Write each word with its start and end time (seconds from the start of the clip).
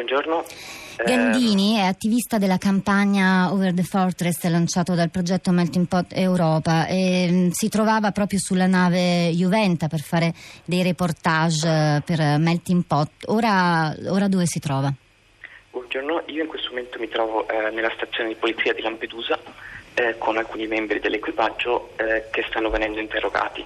buongiorno. 0.00 0.44
Gandini 1.04 1.76
è 1.76 1.82
attivista 1.82 2.38
della 2.38 2.56
campagna 2.56 3.52
Over 3.52 3.74
the 3.74 3.82
Fortress 3.82 4.46
lanciato 4.48 4.94
dal 4.94 5.10
progetto 5.10 5.50
Melting 5.50 5.86
Pot 5.86 6.12
Europa 6.14 6.86
e 6.86 7.30
mh, 7.30 7.50
si 7.50 7.68
trovava 7.68 8.10
proprio 8.10 8.38
sulla 8.38 8.66
nave 8.66 9.30
Juventa 9.30 9.88
per 9.88 10.00
fare 10.00 10.32
dei 10.64 10.82
reportage 10.82 11.68
eh, 11.68 12.02
per 12.04 12.38
Melting 12.38 12.84
Pot. 12.86 13.10
Ora, 13.26 13.94
ora 14.08 14.28
dove 14.28 14.46
si 14.46 14.58
trova? 14.58 14.92
Buongiorno, 15.70 16.22
io 16.26 16.42
in 16.42 16.48
questo 16.48 16.70
momento 16.70 16.98
mi 16.98 17.08
trovo 17.08 17.46
eh, 17.48 17.70
nella 17.70 17.92
stazione 17.94 18.30
di 18.30 18.34
polizia 18.36 18.72
di 18.72 18.80
Lampedusa 18.80 19.38
eh, 19.94 20.16
con 20.18 20.36
alcuni 20.36 20.66
membri 20.66 21.00
dell'equipaggio 21.00 21.92
eh, 21.96 22.28
che 22.30 22.44
stanno 22.48 22.70
venendo 22.70 23.00
interrogati. 23.00 23.64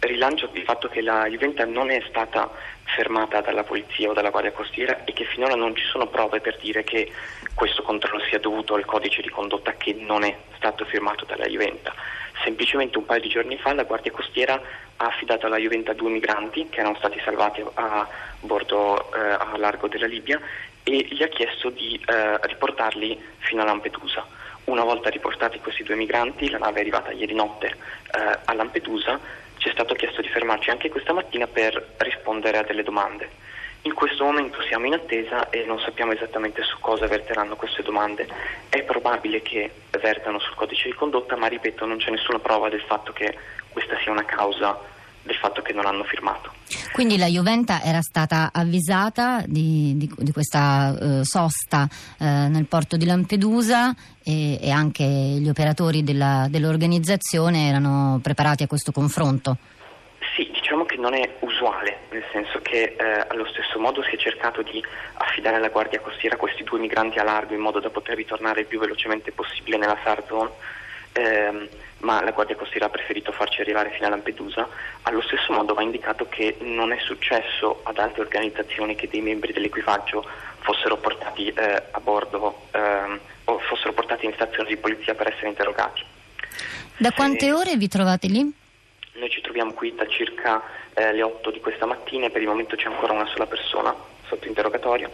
Rilancio 0.00 0.48
il 0.54 0.62
fatto 0.62 0.88
che 0.88 1.02
la 1.02 1.26
Juventa 1.26 1.66
non 1.66 1.90
è 1.90 2.02
stata 2.08 2.50
fermata 2.84 3.42
dalla 3.42 3.64
polizia 3.64 4.08
o 4.08 4.14
dalla 4.14 4.30
guardia 4.30 4.50
costiera 4.50 5.04
e 5.04 5.12
che 5.12 5.24
finora 5.24 5.54
non 5.54 5.76
ci 5.76 5.84
sono 5.84 6.06
prove 6.06 6.40
per 6.40 6.56
dire 6.58 6.84
che 6.84 7.12
questo 7.54 7.82
controllo 7.82 8.24
sia 8.24 8.38
dovuto 8.38 8.74
al 8.74 8.86
codice 8.86 9.20
di 9.20 9.28
condotta 9.28 9.74
che 9.74 9.92
non 9.92 10.24
è 10.24 10.34
stato 10.56 10.86
firmato 10.86 11.26
dalla 11.26 11.44
Juventa. 11.46 11.94
Semplicemente 12.42 12.96
un 12.96 13.04
paio 13.04 13.20
di 13.20 13.28
giorni 13.28 13.58
fa 13.58 13.74
la 13.74 13.84
guardia 13.84 14.10
costiera 14.10 14.54
ha 14.96 15.04
affidato 15.04 15.44
alla 15.44 15.58
Juventa 15.58 15.92
due 15.92 16.10
migranti 16.10 16.68
che 16.70 16.80
erano 16.80 16.96
stati 16.96 17.20
salvati 17.22 17.62
a 17.74 18.08
bordo 18.40 19.12
eh, 19.12 19.18
a 19.18 19.52
largo 19.58 19.86
della 19.86 20.06
Libia 20.06 20.40
e 20.82 21.06
gli 21.10 21.22
ha 21.22 21.28
chiesto 21.28 21.68
di 21.68 22.02
eh, 22.06 22.38
riportarli 22.40 23.22
fino 23.38 23.60
a 23.60 23.66
Lampedusa. 23.66 24.26
Una 24.64 24.84
volta 24.84 25.10
riportati 25.10 25.58
questi 25.58 25.82
due 25.82 25.96
migranti, 25.96 26.48
la 26.48 26.58
nave 26.58 26.78
è 26.78 26.80
arrivata 26.80 27.10
ieri 27.10 27.34
notte 27.34 27.66
eh, 27.66 28.38
a 28.44 28.54
Lampedusa, 28.54 29.18
ci 29.60 29.68
è 29.68 29.72
stato 29.72 29.94
chiesto 29.94 30.22
di 30.22 30.28
fermarci 30.28 30.70
anche 30.70 30.88
questa 30.88 31.12
mattina 31.12 31.46
per 31.46 31.94
rispondere 31.98 32.56
a 32.56 32.62
delle 32.62 32.82
domande. 32.82 33.28
In 33.82 33.92
questo 33.92 34.24
momento 34.24 34.62
siamo 34.62 34.86
in 34.86 34.94
attesa 34.94 35.50
e 35.50 35.64
non 35.66 35.78
sappiamo 35.80 36.12
esattamente 36.12 36.62
su 36.62 36.78
cosa 36.80 37.06
verteranno 37.06 37.56
queste 37.56 37.82
domande. 37.82 38.26
È 38.70 38.82
probabile 38.82 39.42
che 39.42 39.70
vertano 40.00 40.38
sul 40.38 40.54
codice 40.54 40.88
di 40.88 40.94
condotta, 40.94 41.36
ma 41.36 41.46
ripeto, 41.46 41.84
non 41.84 41.98
c'è 41.98 42.10
nessuna 42.10 42.38
prova 42.38 42.70
del 42.70 42.80
fatto 42.80 43.12
che 43.12 43.36
questa 43.68 43.98
sia 44.02 44.12
una 44.12 44.24
causa 44.24 44.78
del 45.22 45.36
fatto 45.36 45.62
che 45.62 45.72
non 45.72 45.86
hanno 45.86 46.04
firmato. 46.04 46.52
Quindi 46.92 47.16
la 47.16 47.26
Juventa 47.26 47.82
era 47.82 48.00
stata 48.00 48.50
avvisata 48.52 49.42
di, 49.46 49.94
di, 49.96 50.12
di 50.16 50.32
questa 50.32 50.96
eh, 50.98 51.24
sosta 51.24 51.88
eh, 52.18 52.24
nel 52.24 52.66
porto 52.66 52.96
di 52.96 53.06
Lampedusa 53.06 53.94
e, 54.22 54.58
e 54.60 54.70
anche 54.70 55.04
gli 55.04 55.48
operatori 55.48 56.02
della, 56.02 56.46
dell'organizzazione 56.48 57.68
erano 57.68 58.18
preparati 58.22 58.62
a 58.62 58.66
questo 58.66 58.92
confronto. 58.92 59.56
Sì, 60.36 60.48
diciamo 60.52 60.84
che 60.84 60.96
non 60.96 61.14
è 61.14 61.36
usuale, 61.40 62.00
nel 62.10 62.24
senso 62.32 62.60
che 62.62 62.96
eh, 62.96 63.26
allo 63.28 63.46
stesso 63.46 63.78
modo 63.78 64.02
si 64.02 64.14
è 64.14 64.18
cercato 64.18 64.62
di 64.62 64.82
affidare 65.14 65.56
alla 65.56 65.68
Guardia 65.70 66.00
Costiera 66.00 66.36
questi 66.36 66.62
due 66.62 66.78
migranti 66.78 67.18
a 67.18 67.24
largo 67.24 67.54
in 67.54 67.60
modo 67.60 67.80
da 67.80 67.90
poter 67.90 68.16
ritornare 68.16 68.60
il 68.60 68.66
più 68.66 68.78
velocemente 68.78 69.32
possibile 69.32 69.76
nella 69.76 69.98
SAR 70.04 70.22
Zone 70.28 70.50
ehm, 71.12 71.68
ma 71.98 72.22
la 72.22 72.30
Guardia 72.30 72.56
Costiera 72.56 72.86
ha 72.86 72.90
preferito 72.90 73.32
farci 73.32 73.60
arrivare 73.60 73.90
fino 73.90 74.06
a 74.06 74.10
Lampedusa. 74.10 74.68
Allo 75.02 75.20
stesso 75.22 75.52
modo 75.52 75.74
va 75.74 75.82
indicato 75.82 76.28
che 76.28 76.56
non 76.60 76.92
è 76.92 76.98
successo 77.00 77.80
ad 77.82 77.98
altre 77.98 78.22
organizzazioni 78.22 78.94
che 78.94 79.08
dei 79.08 79.20
membri 79.20 79.52
dell'equipaggio 79.52 80.26
fossero 80.60 80.96
portati 80.96 81.48
eh, 81.48 81.82
a 81.90 82.00
bordo 82.00 82.62
ehm, 82.70 83.20
o 83.44 83.58
fossero 83.58 83.92
portati 83.92 84.26
in 84.26 84.32
stazione 84.34 84.68
di 84.68 84.76
polizia 84.76 85.14
per 85.14 85.28
essere 85.28 85.48
interrogati. 85.48 86.04
Da 86.96 87.12
quante 87.12 87.46
Se- 87.46 87.52
ore 87.52 87.76
vi 87.76 87.88
trovate 87.88 88.26
lì? 88.28 88.58
Noi 89.12 89.30
ci 89.30 89.40
troviamo 89.40 89.72
qui 89.72 89.94
da 89.94 90.06
circa 90.06 90.62
eh, 90.94 91.12
le 91.12 91.22
8 91.22 91.50
di 91.50 91.60
questa 91.60 91.86
mattina 91.86 92.26
e 92.26 92.30
per 92.30 92.40
il 92.40 92.48
momento 92.48 92.76
c'è 92.76 92.86
ancora 92.86 93.12
una 93.12 93.26
sola 93.26 93.46
persona 93.46 93.94
sotto 94.26 94.46
interrogatorio. 94.46 95.10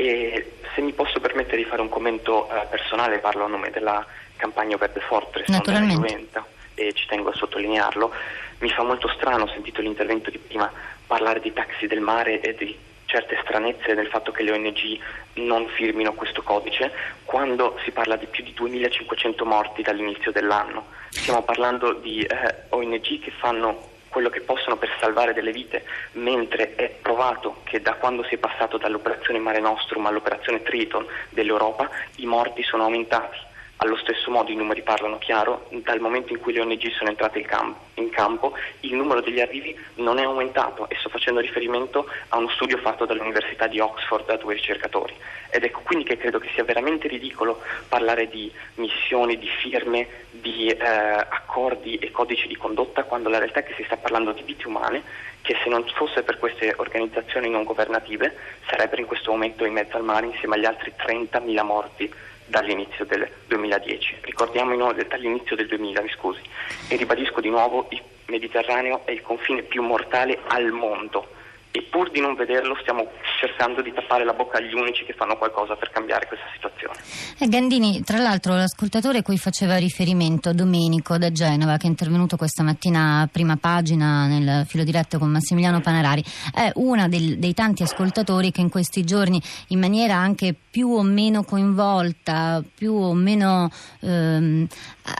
E 0.00 0.52
se 0.76 0.80
mi 0.80 0.92
posso 0.92 1.18
permettere 1.18 1.56
di 1.56 1.64
fare 1.64 1.82
un 1.82 1.88
commento 1.88 2.48
eh, 2.48 2.66
personale, 2.70 3.18
parlo 3.18 3.44
a 3.44 3.48
nome 3.48 3.70
della 3.70 4.06
campagna 4.36 4.76
the 4.78 5.00
Fortress, 5.00 5.48
della. 5.48 5.80
Juventa, 5.80 6.46
e 6.74 6.92
ci 6.92 7.04
tengo 7.06 7.30
a 7.30 7.34
sottolinearlo. 7.34 8.12
Mi 8.60 8.70
fa 8.70 8.84
molto 8.84 9.08
strano, 9.08 9.42
ho 9.42 9.48
sentito 9.48 9.80
l'intervento 9.80 10.30
di 10.30 10.38
prima, 10.38 10.70
parlare 11.04 11.40
di 11.40 11.52
taxi 11.52 11.88
del 11.88 11.98
mare 11.98 12.40
e 12.40 12.54
di 12.54 12.78
certe 13.06 13.38
stranezze 13.42 13.96
del 13.96 14.06
fatto 14.06 14.30
che 14.30 14.44
le 14.44 14.52
ONG 14.52 15.00
non 15.34 15.66
firmino 15.66 16.12
questo 16.12 16.42
codice, 16.42 16.92
quando 17.24 17.76
si 17.82 17.90
parla 17.90 18.14
di 18.14 18.26
più 18.26 18.44
di 18.44 18.54
2500 18.54 19.44
morti 19.44 19.82
dall'inizio 19.82 20.30
dell'anno. 20.30 20.86
Stiamo 21.08 21.42
parlando 21.42 21.94
di 21.94 22.22
eh, 22.22 22.54
ONG 22.68 23.18
che 23.18 23.32
fanno 23.32 23.96
quello 24.08 24.30
che 24.30 24.40
possono 24.40 24.76
per 24.76 24.94
salvare 25.00 25.32
delle 25.32 25.52
vite, 25.52 25.84
mentre 26.12 26.74
è 26.74 26.88
provato 26.88 27.60
che 27.64 27.80
da 27.80 27.94
quando 27.94 28.24
si 28.24 28.34
è 28.34 28.38
passato 28.38 28.78
dall'operazione 28.78 29.38
Mare 29.38 29.60
Nostrum 29.60 30.06
all'operazione 30.06 30.62
Triton 30.62 31.06
dell'Europa 31.30 31.88
i 32.16 32.26
morti 32.26 32.62
sono 32.62 32.84
aumentati. 32.84 33.38
Allo 33.80 33.96
stesso 33.96 34.32
modo 34.32 34.50
i 34.50 34.56
numeri 34.56 34.82
parlano 34.82 35.18
chiaro, 35.18 35.68
dal 35.70 36.00
momento 36.00 36.32
in 36.32 36.40
cui 36.40 36.52
le 36.52 36.60
ONG 36.60 36.90
sono 36.90 37.10
entrate 37.10 37.38
in, 37.38 37.46
cam- 37.46 37.76
in 37.94 38.10
campo 38.10 38.54
il 38.80 38.94
numero 38.94 39.20
degli 39.20 39.38
arrivi 39.38 39.76
non 39.96 40.18
è 40.18 40.24
aumentato 40.24 40.88
e 40.88 40.96
sto 40.98 41.08
facendo 41.08 41.38
riferimento 41.38 42.10
a 42.30 42.38
uno 42.38 42.48
studio 42.48 42.78
fatto 42.78 43.04
dall'Università 43.04 43.68
di 43.68 43.78
Oxford 43.78 44.26
da 44.26 44.36
due 44.36 44.54
ricercatori. 44.54 45.14
Ed 45.50 45.62
ecco 45.62 45.82
quindi 45.84 46.04
che 46.04 46.16
credo 46.16 46.40
che 46.40 46.50
sia 46.54 46.64
veramente 46.64 47.06
ridicolo 47.06 47.62
parlare 47.88 48.28
di 48.28 48.52
missioni, 48.74 49.38
di 49.38 49.46
firme, 49.46 50.08
di 50.32 50.66
eh, 50.70 50.84
accordi 50.84 51.98
e 51.98 52.10
codici 52.10 52.48
di 52.48 52.56
condotta 52.56 53.04
quando 53.04 53.28
la 53.28 53.38
realtà 53.38 53.60
è 53.60 53.62
che 53.62 53.74
si 53.74 53.84
sta 53.84 53.96
parlando 53.96 54.32
di 54.32 54.42
vite 54.42 54.66
umane 54.66 55.02
che 55.40 55.56
se 55.62 55.68
non 55.68 55.86
fosse 55.94 56.24
per 56.24 56.38
queste 56.38 56.74
organizzazioni 56.76 57.48
non 57.48 57.62
governative 57.62 58.36
sarebbero 58.66 59.02
in 59.02 59.06
questo 59.06 59.30
momento 59.30 59.64
in 59.64 59.72
mezzo 59.72 59.96
al 59.96 60.02
mare 60.02 60.26
insieme 60.26 60.56
agli 60.56 60.64
altri 60.64 60.92
30.000 60.98 61.62
morti 61.64 62.12
dall'inizio 62.48 63.04
del 63.04 63.28
2010. 63.46 64.18
Ricordiamo 64.22 64.74
inoltre 64.74 65.06
dall'inizio 65.06 65.56
del 65.56 65.68
2000, 65.68 66.02
mi 66.02 66.10
scusi, 66.10 66.40
e 66.88 66.96
ribadisco 66.96 67.40
di 67.40 67.50
nuovo 67.50 67.86
il 67.90 68.02
Mediterraneo 68.26 69.06
è 69.06 69.12
il 69.12 69.22
confine 69.22 69.62
più 69.62 69.82
mortale 69.82 70.38
al 70.48 70.70
mondo 70.70 71.36
e 71.70 71.82
pur 71.90 72.10
di 72.10 72.20
non 72.20 72.34
vederlo 72.34 72.76
stiamo 72.80 73.06
cercando 73.38 73.82
di 73.82 73.92
tappare 73.92 74.24
la 74.24 74.32
bocca 74.32 74.58
agli 74.58 74.74
unici 74.74 75.04
che 75.04 75.12
fanno 75.12 75.36
qualcosa 75.36 75.76
per 75.76 75.90
cambiare 75.90 76.26
questa 76.26 76.46
situazione. 76.54 76.94
Eh, 77.38 77.48
Gandini, 77.48 78.02
tra 78.02 78.18
l'altro 78.18 78.54
l'ascoltatore 78.54 79.18
a 79.18 79.22
cui 79.22 79.38
faceva 79.38 79.76
riferimento, 79.76 80.52
Domenico 80.52 81.18
da 81.18 81.30
Genova, 81.30 81.76
che 81.76 81.86
è 81.86 81.90
intervenuto 81.90 82.36
questa 82.36 82.62
mattina 82.62 83.20
a 83.20 83.26
prima 83.26 83.56
pagina 83.56 84.26
nel 84.26 84.66
filo 84.66 84.84
diretto 84.84 85.18
con 85.18 85.30
Massimiliano 85.30 85.80
Panarari, 85.80 86.24
è 86.54 86.70
uno 86.76 87.08
dei 87.08 87.54
tanti 87.54 87.82
ascoltatori 87.82 88.50
che 88.50 88.60
in 88.60 88.70
questi 88.70 89.04
giorni 89.04 89.40
in 89.68 89.78
maniera 89.78 90.14
anche 90.14 90.54
più 90.70 90.88
o 90.90 91.02
meno 91.02 91.42
coinvolta, 91.42 92.62
più 92.74 92.94
o 92.94 93.14
meno 93.14 93.70
ehm, 94.00 94.66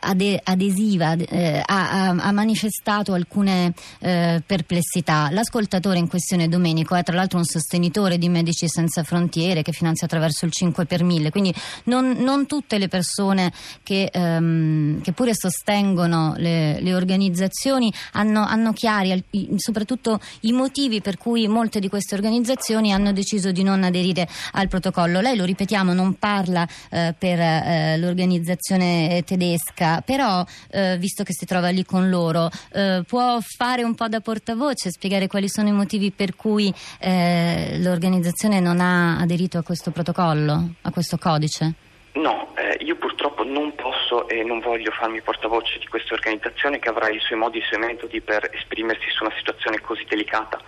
ade- 0.00 0.40
adesiva, 0.42 1.12
eh, 1.12 1.62
ha- 1.64 2.08
ha 2.08 2.32
manifestato 2.32 3.12
alcune 3.12 3.72
eh, 4.00 4.42
perplessità. 4.44 5.28
L'ascoltatore 5.30 5.98
in 5.98 6.08
questione, 6.08 6.37
Domenico, 6.46 6.94
è 6.94 7.02
tra 7.02 7.16
l'altro 7.16 7.38
un 7.38 7.44
sostenitore 7.44 8.18
di 8.18 8.28
Medici 8.28 8.68
Senza 8.68 9.02
Frontiere 9.02 9.62
che 9.62 9.72
finanzia 9.72 10.06
attraverso 10.06 10.44
il 10.44 10.52
5 10.52 10.84
per 10.84 11.02
1000, 11.02 11.30
quindi 11.30 11.52
non, 11.84 12.10
non 12.18 12.46
tutte 12.46 12.78
le 12.78 12.86
persone 12.86 13.52
che, 13.82 14.10
ehm, 14.12 15.00
che 15.00 15.12
pure 15.12 15.34
sostengono 15.34 16.34
le, 16.36 16.80
le 16.80 16.94
organizzazioni 16.94 17.92
hanno, 18.12 18.44
hanno 18.44 18.72
chiari 18.72 19.24
soprattutto 19.56 20.20
i 20.40 20.52
motivi 20.52 21.00
per 21.00 21.16
cui 21.16 21.48
molte 21.48 21.80
di 21.80 21.88
queste 21.88 22.14
organizzazioni 22.14 22.92
hanno 22.92 23.12
deciso 23.12 23.50
di 23.50 23.62
non 23.62 23.82
aderire 23.82 24.28
al 24.52 24.68
protocollo. 24.68 25.20
Lei 25.20 25.36
lo 25.36 25.44
ripetiamo, 25.44 25.92
non 25.92 26.14
parla 26.14 26.68
eh, 26.90 27.14
per 27.18 27.40
eh, 27.40 27.96
l'organizzazione 27.98 29.22
tedesca, 29.24 30.02
però 30.02 30.44
eh, 30.70 30.96
visto 30.98 31.24
che 31.24 31.32
si 31.32 31.46
trova 31.46 31.70
lì 31.70 31.84
con 31.84 32.08
loro, 32.08 32.50
eh, 32.72 33.02
può 33.06 33.38
fare 33.40 33.82
un 33.82 33.94
po' 33.94 34.08
da 34.08 34.20
portavoce, 34.20 34.90
spiegare 34.90 35.26
quali 35.26 35.48
sono 35.48 35.68
i 35.68 35.72
motivi 35.72 36.10
per 36.10 36.27
cui 36.36 36.72
eh, 37.00 37.78
l'organizzazione 37.78 38.60
non 38.60 38.80
ha 38.80 39.18
aderito 39.18 39.58
a 39.58 39.62
questo 39.62 39.90
protocollo, 39.90 40.70
a 40.82 40.90
questo 40.90 41.18
codice? 41.18 41.74
No, 42.12 42.52
eh, 42.56 42.78
io 42.80 42.96
purtroppo 42.96 43.44
non 43.44 43.74
posso 43.74 44.28
e 44.28 44.42
non 44.42 44.60
voglio 44.60 44.90
farmi 44.90 45.20
portavoce 45.20 45.78
di 45.78 45.86
questa 45.86 46.14
organizzazione 46.14 46.78
che 46.78 46.88
avrà 46.88 47.08
i 47.08 47.20
suoi 47.20 47.38
modi 47.38 47.58
e 47.58 47.60
i 47.60 47.64
suoi 47.64 47.80
metodi 47.80 48.20
per 48.20 48.50
esprimersi 48.52 49.08
su 49.10 49.24
una 49.24 49.34
situazione 49.36 49.80
così 49.80 50.04
delicata. 50.08 50.60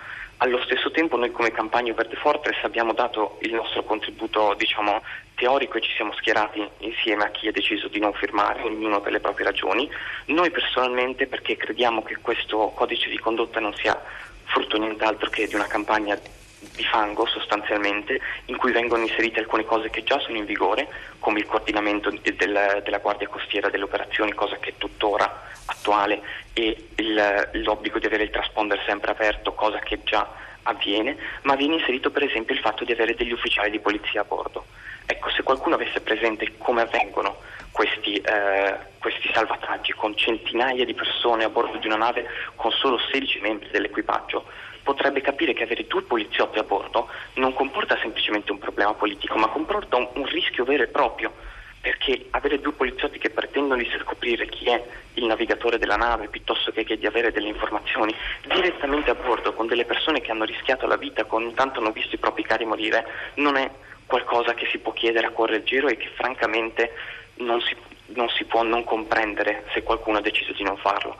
Allo 0.42 0.62
stesso 0.62 0.90
tempo 0.90 1.18
noi 1.18 1.32
come 1.32 1.50
Campagna 1.50 1.92
Verde 1.92 2.16
Fortress 2.16 2.64
abbiamo 2.64 2.94
dato 2.94 3.38
il 3.42 3.52
nostro 3.52 3.84
contributo 3.84 4.54
diciamo, 4.56 5.02
teorico 5.34 5.76
e 5.76 5.82
ci 5.82 5.92
siamo 5.94 6.14
schierati 6.14 6.66
insieme 6.78 7.24
a 7.24 7.30
chi 7.30 7.48
ha 7.48 7.52
deciso 7.52 7.88
di 7.88 7.98
non 7.98 8.14
firmare, 8.14 8.62
ognuno 8.62 9.02
per 9.02 9.12
le 9.12 9.20
proprie 9.20 9.44
ragioni. 9.44 9.86
Noi 10.26 10.50
personalmente 10.50 11.26
perché 11.26 11.56
crediamo 11.56 12.02
che 12.02 12.16
questo 12.22 12.72
codice 12.74 13.10
di 13.10 13.18
condotta 13.18 13.60
non 13.60 13.74
sia 13.74 14.00
frutto 14.50 14.76
nient'altro 14.78 15.30
che 15.30 15.46
di 15.46 15.54
una 15.54 15.66
campagna 15.66 16.18
di 16.60 16.84
fango 16.84 17.26
sostanzialmente 17.26 18.20
in 18.46 18.56
cui 18.56 18.70
vengono 18.72 19.02
inserite 19.02 19.40
alcune 19.40 19.64
cose 19.64 19.88
che 19.88 20.02
già 20.04 20.18
sono 20.20 20.36
in 20.36 20.44
vigore 20.44 20.86
come 21.18 21.38
il 21.38 21.46
coordinamento 21.46 22.10
de- 22.10 22.36
del- 22.36 22.82
della 22.84 22.98
Guardia 22.98 23.28
Costiera 23.28 23.70
delle 23.70 23.84
operazioni 23.84 24.32
cosa 24.34 24.56
che 24.58 24.70
è 24.70 24.74
tuttora 24.76 25.48
attuale 25.66 26.20
e 26.52 26.88
il- 26.96 27.48
l'obbligo 27.62 27.98
di 27.98 28.06
avere 28.06 28.24
il 28.24 28.30
transponder 28.30 28.82
sempre 28.86 29.12
aperto 29.12 29.52
cosa 29.54 29.78
che 29.78 30.00
già 30.02 30.28
avviene, 30.64 31.16
ma 31.42 31.54
viene 31.56 31.76
inserito 31.76 32.10
per 32.10 32.24
esempio 32.24 32.54
il 32.54 32.60
fatto 32.60 32.84
di 32.84 32.92
avere 32.92 33.14
degli 33.14 33.32
ufficiali 33.32 33.70
di 33.70 33.80
polizia 33.80 34.20
a 34.20 34.24
bordo. 34.24 34.66
Ecco, 35.06 35.30
se 35.30 35.42
qualcuno 35.42 35.76
avesse 35.76 36.00
presente 36.02 36.52
come 36.58 36.82
avvengono 36.82 37.38
questi, 38.10 38.16
eh, 38.16 38.76
questi, 38.98 39.30
salvataggi 39.32 39.92
con 39.92 40.16
centinaia 40.16 40.84
di 40.84 40.94
persone 40.94 41.44
a 41.44 41.48
bordo 41.48 41.78
di 41.78 41.86
una 41.86 41.96
nave 41.96 42.26
con 42.56 42.72
solo 42.72 42.98
16 42.98 43.40
membri 43.40 43.68
dell'equipaggio, 43.70 44.44
potrebbe 44.82 45.20
capire 45.20 45.52
che 45.52 45.62
avere 45.62 45.86
due 45.86 46.02
poliziotti 46.02 46.58
a 46.58 46.64
bordo 46.64 47.08
non 47.34 47.54
comporta 47.54 47.96
semplicemente 48.00 48.50
un 48.50 48.58
problema 48.58 48.94
politico, 48.94 49.38
ma 49.38 49.48
comporta 49.48 49.96
un, 49.96 50.08
un 50.14 50.24
rischio 50.26 50.64
vero 50.64 50.82
e 50.82 50.88
proprio 50.88 51.32
perché 51.80 52.26
avere 52.32 52.60
due 52.60 52.72
poliziotti 52.72 53.18
che 53.18 53.30
pretendono 53.30 53.80
di 53.80 53.88
scoprire 54.02 54.46
chi 54.46 54.66
è 54.66 54.84
il 55.14 55.24
navigatore 55.24 55.78
della 55.78 55.96
nave 55.96 56.28
piuttosto 56.28 56.72
che, 56.72 56.84
che, 56.84 56.98
di 56.98 57.06
avere 57.06 57.32
delle 57.32 57.48
informazioni 57.48 58.14
direttamente 58.42 59.10
a 59.10 59.14
bordo 59.14 59.54
con 59.54 59.66
delle 59.66 59.86
persone 59.86 60.20
che 60.20 60.30
hanno 60.30 60.44
rischiato 60.44 60.86
la 60.86 60.96
vita, 60.96 61.24
con 61.24 61.42
intanto 61.42 61.80
hanno 61.80 61.92
visto 61.92 62.16
i 62.16 62.18
propri 62.18 62.42
cari 62.42 62.66
morire, 62.66 63.06
non 63.36 63.56
è 63.56 63.70
qualcosa 64.04 64.52
che 64.52 64.66
si 64.66 64.78
può 64.78 64.92
chiedere 64.92 65.28
a 65.28 65.30
cuore 65.30 65.52
leggero 65.52 65.88
e 65.88 65.96
che 65.96 66.10
francamente 66.16 66.92
non 67.36 67.60
si, 67.62 67.74
non 68.14 68.28
si 68.28 68.44
può 68.44 68.62
non 68.62 68.84
comprendere 68.84 69.64
se 69.72 69.82
qualcuno 69.82 70.18
ha 70.18 70.22
deciso 70.22 70.52
di 70.52 70.62
non 70.62 70.76
farlo. 70.76 71.16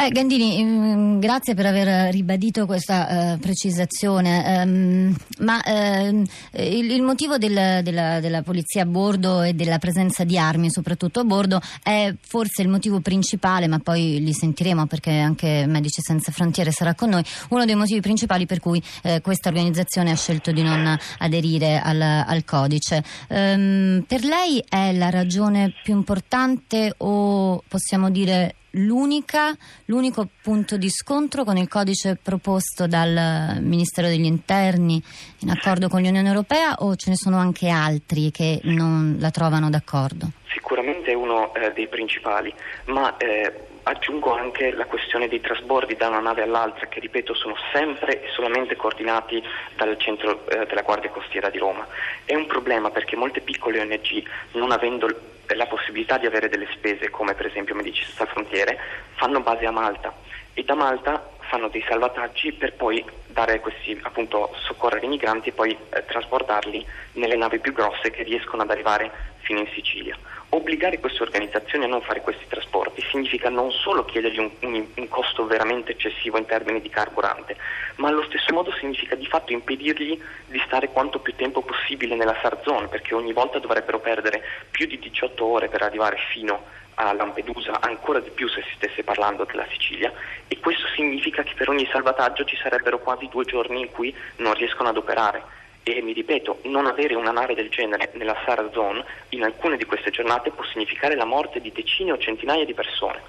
Eh, 0.00 0.10
Gandini, 0.10 0.62
mm, 0.62 1.18
grazie 1.18 1.54
per 1.54 1.66
aver 1.66 2.12
ribadito 2.12 2.66
questa 2.66 3.32
uh, 3.34 3.38
precisazione, 3.40 4.62
um, 4.64 5.16
ma 5.40 5.60
uh, 5.66 6.22
il, 6.52 6.92
il, 6.92 7.02
motivo 7.02 7.36
del, 7.36 7.82
della, 7.82 8.20
della, 8.20 8.42
polizia 8.42 8.82
a 8.82 8.86
bordo 8.86 9.42
e 9.42 9.54
della 9.54 9.78
presenza 9.78 10.22
di 10.22 10.38
armi 10.38 10.70
soprattutto 10.70 11.18
a 11.18 11.24
bordo 11.24 11.60
è 11.82 12.14
forse 12.20 12.62
il 12.62 12.68
motivo 12.68 13.00
principale, 13.00 13.66
ma 13.66 13.80
poi 13.80 14.22
li 14.22 14.32
sentiremo 14.32 14.86
perché 14.86 15.18
anche 15.18 15.66
Medici 15.66 16.00
Senza 16.00 16.30
Frontiere 16.30 16.70
sarà 16.70 16.94
con 16.94 17.08
noi, 17.08 17.24
uno 17.48 17.64
dei 17.64 17.74
motivi 17.74 18.00
principali 18.00 18.46
per 18.46 18.60
cui 18.60 18.80
uh, 19.02 19.20
questa 19.20 19.48
organizzazione 19.48 20.12
ha 20.12 20.16
scelto 20.16 20.52
di 20.52 20.62
non 20.62 20.96
aderire 21.18 21.80
al, 21.80 22.00
al 22.00 22.44
codice. 22.44 23.02
Um, 23.30 24.04
per 24.06 24.22
lei 24.22 24.62
è 24.68 24.92
la 24.92 25.10
ragione 25.10 25.72
più 25.82 25.96
importante 25.96 26.94
o 26.98 27.64
possiamo 27.66 28.10
dire 28.10 28.54
l'unico 28.72 30.28
punto 30.42 30.76
di 30.76 30.88
scontro 30.90 31.44
con 31.44 31.56
il 31.56 31.68
codice 31.68 32.18
proposto 32.20 32.86
dal 32.86 33.58
Ministero 33.60 34.08
degli 34.08 34.24
Interni 34.24 35.02
in 35.40 35.50
accordo 35.50 35.88
con 35.88 36.02
l'Unione 36.02 36.28
Europea 36.28 36.74
o 36.78 36.94
ce 36.96 37.10
ne 37.10 37.16
sono 37.16 37.38
anche 37.38 37.68
altri 37.68 38.30
che 38.30 38.60
non 38.64 39.16
la 39.18 39.30
trovano 39.30 39.70
d'accordo? 39.70 40.30
Sicuramente 40.52 41.12
è 41.12 41.14
uno 41.14 41.54
eh, 41.54 41.72
dei 41.72 41.88
principali, 41.88 42.52
ma 42.86 43.16
eh, 43.16 43.52
aggiungo 43.88 44.34
anche 44.34 44.70
la 44.72 44.84
questione 44.84 45.28
dei 45.28 45.40
trasbordi 45.40 45.96
da 45.96 46.08
una 46.08 46.20
nave 46.20 46.42
all'altra, 46.42 46.86
che 46.86 47.00
ripeto 47.00 47.34
sono 47.34 47.56
sempre 47.72 48.22
e 48.22 48.28
solamente 48.28 48.76
coordinati 48.76 49.42
dal 49.76 49.96
centro 49.98 50.46
eh, 50.48 50.66
della 50.66 50.82
Guardia 50.82 51.10
Costiera 51.10 51.48
di 51.48 51.58
Roma. 51.58 51.86
È 52.24 52.34
un 52.34 52.46
problema 52.46 52.90
perché 52.90 53.16
molte 53.16 53.40
piccole 53.40 53.80
ONG, 53.80 54.22
non 54.52 54.72
avendo 54.72 55.08
la 55.46 55.66
possibilità 55.66 56.18
di 56.18 56.26
avere 56.26 56.50
delle 56.50 56.68
spese, 56.72 57.08
come 57.08 57.34
per 57.34 57.46
esempio 57.46 57.74
Medici 57.74 58.04
Senza 58.04 58.26
Frontiere, 58.26 58.78
fanno 59.14 59.40
base 59.40 59.64
a 59.64 59.70
Malta 59.70 60.12
e 60.58 60.64
da 60.64 60.74
Malta 60.74 61.24
fanno 61.38 61.68
dei 61.68 61.84
salvataggi 61.88 62.52
per 62.52 62.74
poi 62.74 63.04
dare 63.28 63.60
questi, 63.60 63.96
appunto, 64.02 64.52
soccorrere 64.56 65.06
i 65.06 65.08
migranti 65.08 65.50
e 65.50 65.52
poi 65.52 65.70
eh, 65.70 66.04
trasportarli 66.04 66.84
nelle 67.12 67.36
navi 67.36 67.60
più 67.60 67.72
grosse 67.72 68.10
che 68.10 68.24
riescono 68.24 68.62
ad 68.62 68.70
arrivare 68.70 69.08
fino 69.42 69.60
in 69.60 69.68
Sicilia. 69.72 70.18
Obbligare 70.48 70.98
queste 70.98 71.22
organizzazioni 71.22 71.84
a 71.84 71.86
non 71.86 72.02
fare 72.02 72.22
questi 72.22 72.44
trasporti 72.48 73.02
significa 73.08 73.48
non 73.50 73.70
solo 73.70 74.04
chiedergli 74.04 74.40
un, 74.40 74.50
un, 74.62 74.86
un, 74.96 75.08
costo 75.08 75.46
veramente 75.46 75.92
eccessivo 75.92 76.38
in 76.38 76.46
termini 76.46 76.80
di 76.80 76.88
carburante, 76.88 77.56
ma 77.96 78.08
allo 78.08 78.24
stesso 78.24 78.52
modo 78.52 78.72
significa 78.72 79.14
di 79.14 79.26
fatto 79.26 79.52
impedirgli 79.52 80.20
di 80.46 80.62
stare 80.66 80.88
quanto 80.88 81.20
più 81.20 81.36
tempo 81.36 81.62
possibile 81.62 82.16
nella 82.16 82.36
SAR 82.42 82.58
zone, 82.64 82.88
perché 82.88 83.14
ogni 83.14 83.32
volta 83.32 83.60
dovrebbero 83.60 84.00
perdere 84.00 84.42
più 84.72 84.86
di 84.86 84.98
18 84.98 85.44
ore 85.44 85.68
per 85.68 85.82
arrivare 85.82 86.16
fino 86.32 86.76
a 86.98 87.12
Lampedusa, 87.12 87.80
ancora 87.80 88.18
di 88.20 88.30
più 88.30 88.48
se 88.48 88.62
si 88.62 88.74
stesse 88.76 89.04
parlando 89.04 89.44
della 89.44 89.66
Sicilia, 89.70 90.12
e 90.48 90.58
questo 90.58 90.86
significa 90.94 91.42
che 91.42 91.54
per 91.54 91.68
ogni 91.68 91.88
salvataggio 91.90 92.44
ci 92.44 92.56
sarebbero 92.56 92.98
quasi 92.98 93.28
due 93.28 93.44
giorni 93.44 93.80
in 93.80 93.90
cui 93.90 94.14
non 94.36 94.54
riescono 94.54 94.88
ad 94.88 94.96
operare 94.96 95.42
e 95.84 96.02
mi 96.02 96.12
ripeto, 96.12 96.60
non 96.64 96.86
avere 96.86 97.14
una 97.14 97.30
nave 97.30 97.54
del 97.54 97.70
genere 97.70 98.10
nella 98.14 98.36
Sahara 98.44 98.68
Zone 98.72 99.04
in 99.30 99.42
alcune 99.42 99.76
di 99.76 99.84
queste 99.86 100.10
giornate 100.10 100.50
può 100.50 100.64
significare 100.64 101.14
la 101.14 101.24
morte 101.24 101.60
di 101.60 101.72
decine 101.72 102.12
o 102.12 102.18
centinaia 102.18 102.64
di 102.64 102.74
persone. 102.74 103.20